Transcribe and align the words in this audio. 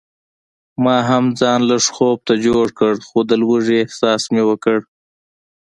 ما 0.83 0.97
هم 1.09 1.25
ځان 1.39 1.59
لږ 1.71 1.83
خوب 1.95 2.17
ته 2.27 2.33
جوړ 2.45 2.65
کړ 2.79 2.93
خو 3.07 3.19
د 3.29 3.31
لوږې 3.41 3.77
احساس 3.81 4.21
مې 4.33 4.43
وکړ. 4.49 4.77